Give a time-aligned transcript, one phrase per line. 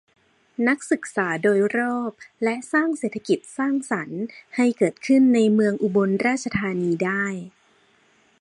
[0.67, 2.11] นักศึกษาโดยรอบ
[2.43, 4.23] และ สร้างเศรษฐกิจสร้างสรรค์
[4.55, 7.25] ให้เกิดขึ้นในเมืองอุบลราชธานีได้